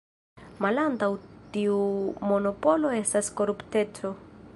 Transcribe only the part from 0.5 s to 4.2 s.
Malantaŭ tiu monopolo estas korupteco.